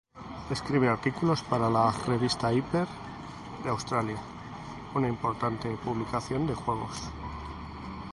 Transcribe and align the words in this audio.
Escribe 0.49 0.89
artículos 0.89 1.43
para 1.43 1.69
la 1.69 1.91
revista 1.91 2.51
"Hyper" 2.51 2.87
de 3.63 3.69
Australia, 3.69 4.17
una 4.95 5.07
importante 5.07 5.69
publicación 5.77 6.47
de 6.47 6.55
juegos. 6.55 7.03